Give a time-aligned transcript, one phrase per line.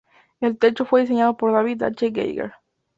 [0.39, 2.09] El techo fue diseñado por David H.
[2.11, 2.53] Geiger.